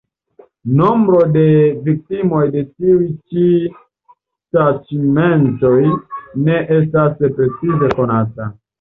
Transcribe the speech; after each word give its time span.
Nombro 0.77 1.19
de 1.35 1.43
viktimoj 1.87 2.41
de 2.57 2.65
tiuj 2.71 3.11
ĉi 3.35 3.45
taĉmentoj 4.59 5.77
ne 6.43 6.61
estas 6.81 7.25
precize 7.39 7.97
konata. 7.99 8.55